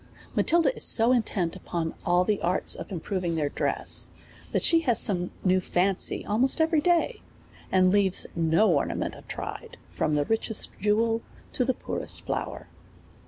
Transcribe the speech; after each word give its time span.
Matilda 0.35 0.75
is 0.75 0.83
so 0.83 1.11
intent 1.11 1.55
upon 1.55 1.93
all 2.03 2.23
the 2.23 2.41
arts 2.41 2.73
of 2.73 2.91
improving 2.91 3.35
their 3.35 3.49
dress, 3.49 4.09
that 4.51 4.63
she 4.63 4.79
has 4.79 4.99
some 4.99 5.29
new 5.43 5.59
fancy 5.59 6.25
almost 6.25 6.59
every 6.59 6.81
day, 6.81 7.21
and 7.71 7.91
leaves 7.91 8.25
no 8.35 8.71
ornament 8.73 9.13
untried, 9.13 9.77
from 9.91 10.13
the 10.13 10.25
richest 10.25 10.71
jewel 10.79 11.21
to 11.53 11.63
the 11.63 11.75
poorest 11.75 12.25
flower. 12.25 12.67